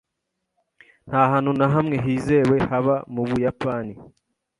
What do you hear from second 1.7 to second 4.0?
hamwe hizewe haba mu Buyapani.